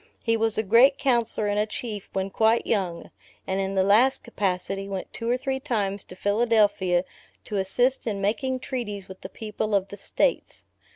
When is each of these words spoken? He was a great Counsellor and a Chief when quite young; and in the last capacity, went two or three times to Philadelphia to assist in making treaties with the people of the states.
He 0.23 0.35
was 0.35 0.57
a 0.57 0.63
great 0.63 0.97
Counsellor 0.97 1.45
and 1.45 1.59
a 1.59 1.67
Chief 1.67 2.09
when 2.13 2.31
quite 2.31 2.65
young; 2.65 3.11
and 3.45 3.59
in 3.59 3.75
the 3.75 3.83
last 3.83 4.23
capacity, 4.23 4.89
went 4.89 5.13
two 5.13 5.29
or 5.29 5.37
three 5.37 5.59
times 5.59 6.03
to 6.05 6.15
Philadelphia 6.15 7.05
to 7.45 7.57
assist 7.57 8.07
in 8.07 8.19
making 8.19 8.61
treaties 8.61 9.07
with 9.07 9.21
the 9.21 9.29
people 9.29 9.75
of 9.75 9.89
the 9.89 9.97
states. 9.97 10.65